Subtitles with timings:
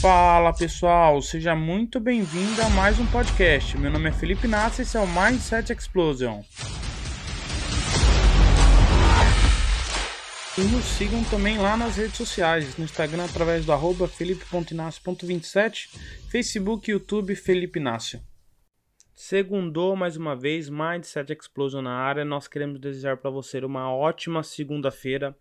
[0.00, 3.78] Fala pessoal, seja muito bem-vindo a mais um podcast.
[3.78, 6.42] Meu nome é Felipe Nassi e esse é o Mindset Explosion.
[10.58, 15.88] E nos sigam também lá nas redes sociais, no Instagram através do arroba felipe.inácio.27,
[16.30, 18.20] Facebook YouTube Felipe Inácio.
[19.14, 22.22] Segundou mais uma vez, Mindset Explosion na área.
[22.22, 25.34] Nós queremos desejar para você uma ótima segunda-feira,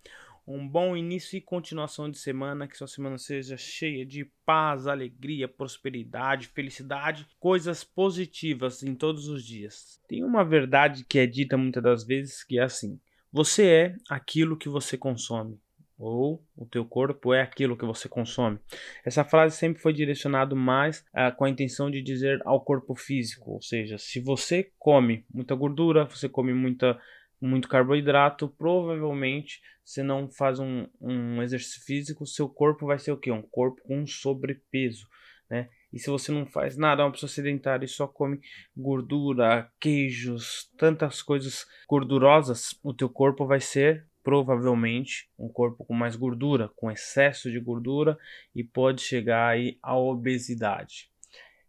[0.48, 5.48] um bom início e continuação de semana, que sua semana seja cheia de paz, alegria,
[5.48, 10.00] prosperidade, felicidade, coisas positivas em todos os dias.
[10.08, 13.00] Tem uma verdade que é dita muitas das vezes que é assim:
[13.31, 15.59] você é aquilo que você consome
[15.98, 18.59] ou o teu corpo é aquilo que você consome.
[19.03, 23.52] Essa frase sempre foi direcionada mais uh, com a intenção de dizer ao corpo físico,
[23.52, 27.00] ou seja, se você come muita gordura, você come muita
[27.41, 33.17] muito carboidrato, provavelmente você não faz um, um exercício físico, seu corpo vai ser o
[33.17, 33.31] que?
[33.31, 35.08] Um corpo com sobrepeso,
[35.50, 35.69] né?
[35.94, 38.41] E se você não faz nada, é uma pessoa sedentária e só come
[38.75, 46.16] gordura, queijos, tantas coisas gordurosas, o teu corpo vai ser provavelmente um corpo com mais
[46.16, 48.17] gordura, com excesso de gordura
[48.53, 51.11] e pode chegar aí à obesidade.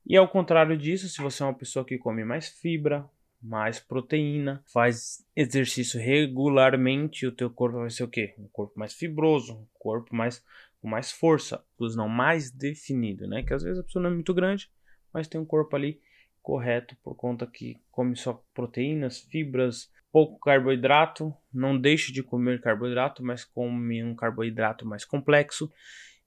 [0.06, 3.08] E ao contrário disso, se você é uma pessoa que come mais fibra,
[3.46, 8.34] mais proteína, faz exercício regularmente, o teu corpo vai ser o quê?
[8.38, 10.42] Um corpo mais fibroso, um corpo mais
[10.80, 11.64] com mais força,
[11.96, 13.42] não mais definido, né?
[13.42, 14.70] Que às vezes a pessoa não é muito grande,
[15.12, 16.00] mas tem um corpo ali
[16.42, 23.22] correto por conta que come só proteínas, fibras, pouco carboidrato, não deixe de comer carboidrato,
[23.24, 25.70] mas come um carboidrato mais complexo.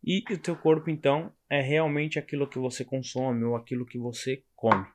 [0.03, 4.43] E o teu corpo então é realmente aquilo que você consome ou aquilo que você
[4.55, 4.85] come.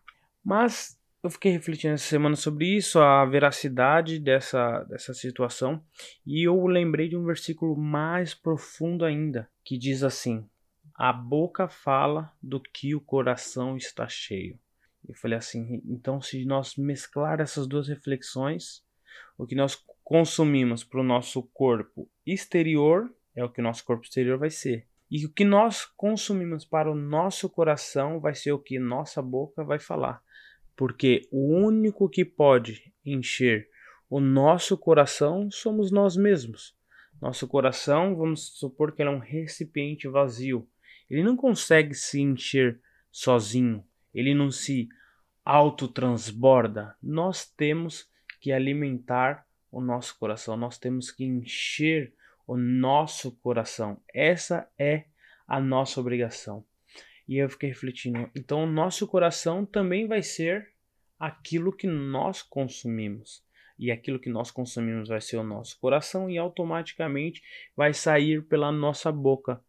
[0.44, 5.82] Mas eu fiquei refletindo essa semana sobre isso, a veracidade dessa, dessa situação,
[6.26, 10.46] e eu lembrei de um versículo mais profundo ainda, que diz assim:
[10.94, 14.58] A boca fala do que o coração está cheio.
[15.08, 18.84] Eu falei assim, então se nós mesclar essas duas reflexões,
[19.38, 24.04] o que nós consumimos para o nosso corpo exterior é o que o nosso corpo
[24.04, 24.86] exterior vai ser.
[25.10, 29.64] E o que nós consumimos para o nosso coração vai ser o que nossa boca
[29.64, 30.23] vai falar
[30.76, 33.68] porque o único que pode encher
[34.08, 36.76] o nosso coração somos nós mesmos.
[37.20, 40.68] Nosso coração, vamos supor que ele é um recipiente vazio.
[41.08, 42.80] Ele não consegue se encher
[43.10, 44.88] sozinho, ele não se
[45.44, 46.96] autotransborda.
[47.02, 48.08] Nós temos
[48.40, 52.14] que alimentar o nosso coração, nós temos que encher
[52.46, 54.00] o nosso coração.
[54.12, 55.04] Essa é
[55.46, 56.64] a nossa obrigação.
[57.26, 60.72] E eu fiquei refletindo, então o nosso coração também vai ser
[61.18, 63.42] aquilo que nós consumimos.
[63.78, 67.42] E aquilo que nós consumimos vai ser o nosso coração e automaticamente
[67.76, 69.60] vai sair pela nossa boca.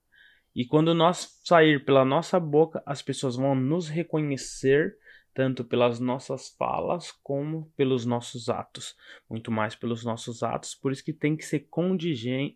[0.56, 4.98] E quando nós sair pela nossa boca, as pessoas vão nos reconhecer
[5.34, 8.96] tanto pelas nossas falas como pelos nossos atos,
[9.30, 11.68] muito mais pelos nossos atos, por isso que tem que ser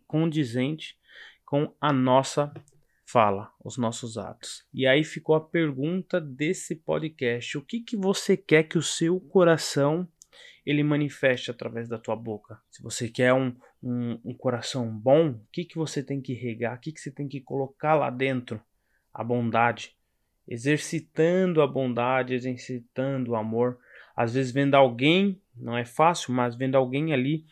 [0.08, 0.98] condizente
[1.46, 2.54] com a nossa
[3.12, 4.66] fala, os nossos atos.
[4.74, 9.20] E aí ficou a pergunta desse podcast: o que que você quer que o seu
[9.20, 10.08] coração
[10.66, 12.60] ele manifeste através da tua boca?
[12.70, 16.78] Se você quer um, um, um coração bom, o que que você tem que regar?
[16.78, 18.62] O que que você tem que colocar lá dentro?
[19.12, 19.96] A bondade,
[20.48, 23.80] exercitando a bondade, exercitando o amor.
[24.16, 27.46] Às vezes vendo alguém, não é fácil, mas vendo alguém ali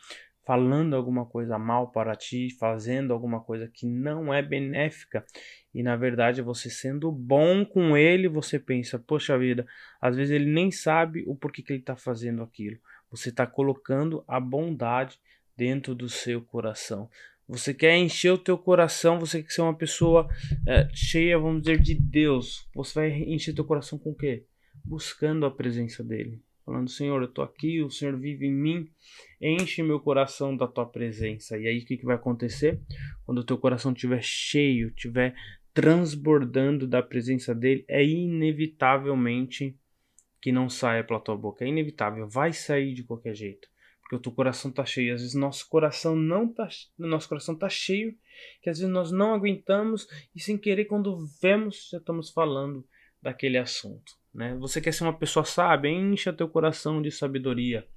[0.47, 5.25] falando alguma coisa mal para ti, fazendo alguma coisa que não é benéfica.
[5.74, 9.68] E na verdade, você sendo bom com ele, você pensa, poxa vida,
[10.00, 12.78] às vezes ele nem sabe o porquê que ele está fazendo aquilo.
[13.12, 15.19] Você está colocando a bondade
[15.56, 17.09] dentro do seu coração.
[17.46, 20.29] Você quer encher o teu coração, você quer ser uma pessoa
[20.66, 22.66] é, cheia, vamos dizer, de Deus.
[22.74, 24.46] Você vai encher teu coração com o quê?
[24.85, 28.91] Buscando a presença dele falando: Senhor, eu estou aqui, o Senhor vive em mim,
[29.41, 31.57] enche meu coração da tua presença.
[31.57, 32.81] E aí o que, que vai acontecer?
[33.25, 35.34] Quando o teu coração estiver cheio, estiver
[35.73, 39.79] transbordando da presença dele, é inevitavelmente
[40.41, 41.64] que não saia pela tua boca.
[41.64, 43.67] É inevitável, vai sair de qualquer jeito.
[44.02, 45.14] Porque o teu coração está cheio.
[45.14, 46.67] Às vezes nosso coração não tá,
[46.97, 48.14] nosso coração tá cheio,
[48.61, 52.85] que às vezes nós não aguentamos e sem querer quando vemos já estamos falando
[53.22, 54.14] daquele assunto.
[54.37, 54.55] Né?
[54.59, 55.89] Você quer ser uma pessoa sábia?
[55.89, 57.87] Encha teu coração de sabedoria.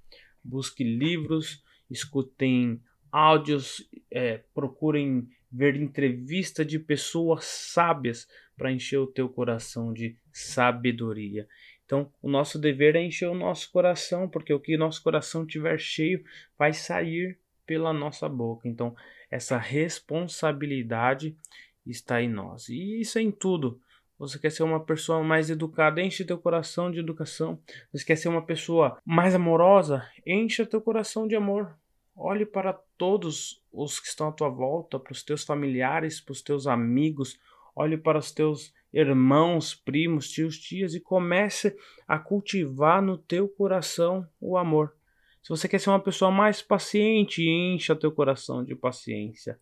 [0.43, 2.81] Busque livros, escutem
[3.13, 8.27] áudios, é, procurem ver entrevista de pessoas sábias
[8.57, 11.47] para encher o teu coração de sabedoria.
[11.85, 15.79] Então, o nosso dever é encher o nosso coração, porque o que nosso coração tiver
[15.79, 16.25] cheio
[16.57, 18.67] vai sair pela nossa boca.
[18.67, 18.97] Então,
[19.31, 21.37] essa responsabilidade
[21.85, 22.71] está em nós.
[22.71, 23.79] E isso é em tudo.
[24.21, 27.59] Você quer ser uma pessoa mais educada, enche teu coração de educação.
[27.91, 31.75] Você quer ser uma pessoa mais amorosa, enche teu coração de amor.
[32.15, 36.43] Olhe para todos os que estão à tua volta, para os teus familiares, para os
[36.43, 37.41] teus amigos.
[37.75, 41.75] Olhe para os teus irmãos, primos, tios, tias e comece
[42.07, 44.95] a cultivar no teu coração o amor.
[45.43, 49.59] Se você quer ser uma pessoa mais paciente, encha teu coração de paciência.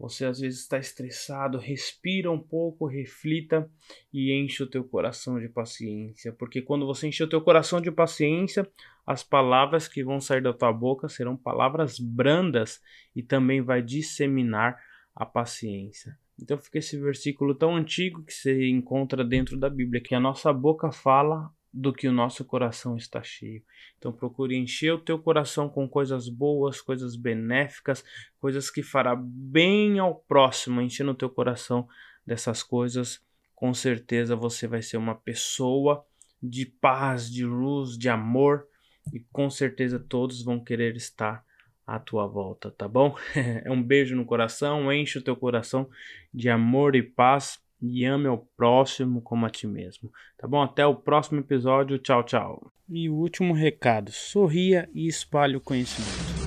[0.00, 3.70] Você às vezes está estressado, respira um pouco, reflita
[4.10, 7.92] e enche o teu coração de paciência, porque quando você encher o teu coração de
[7.92, 8.66] paciência,
[9.06, 12.80] as palavras que vão sair da tua boca serão palavras brandas
[13.14, 14.82] e também vai disseminar
[15.14, 16.18] a paciência.
[16.40, 20.50] Então fica esse versículo tão antigo que se encontra dentro da Bíblia, que a nossa
[20.50, 23.62] boca fala do que o nosso coração está cheio.
[23.98, 28.04] Então procure encher o teu coração com coisas boas, coisas benéficas,
[28.40, 31.88] coisas que fará bem ao próximo, enchendo o teu coração
[32.26, 33.22] dessas coisas,
[33.54, 36.04] com certeza você vai ser uma pessoa
[36.42, 38.66] de paz, de luz, de amor.
[39.12, 41.44] E com certeza todos vão querer estar
[41.86, 43.14] à tua volta, tá bom?
[43.64, 45.88] É um beijo no coração, enche o teu coração
[46.32, 50.10] de amor e paz e ame ao próximo como a ti mesmo.
[50.36, 50.62] Tá bom?
[50.62, 51.98] Até o próximo episódio.
[51.98, 52.72] Tchau, tchau.
[52.88, 56.39] E o último recado: sorria e espalhe o conhecimento.